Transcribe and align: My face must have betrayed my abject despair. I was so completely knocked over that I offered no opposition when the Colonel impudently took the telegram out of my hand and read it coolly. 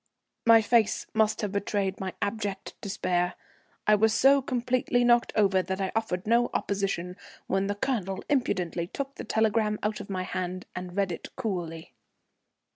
My 0.47 0.63
face 0.63 1.05
must 1.13 1.41
have 1.41 1.51
betrayed 1.51 1.99
my 1.99 2.15
abject 2.23 2.73
despair. 2.81 3.35
I 3.85 3.93
was 3.93 4.15
so 4.15 4.41
completely 4.41 5.03
knocked 5.03 5.31
over 5.35 5.61
that 5.61 5.79
I 5.79 5.91
offered 5.95 6.25
no 6.25 6.49
opposition 6.55 7.15
when 7.45 7.67
the 7.67 7.75
Colonel 7.75 8.23
impudently 8.27 8.87
took 8.87 9.13
the 9.13 9.23
telegram 9.23 9.77
out 9.83 9.99
of 9.99 10.09
my 10.09 10.23
hand 10.23 10.65
and 10.75 10.95
read 10.97 11.11
it 11.11 11.27
coolly. 11.35 11.93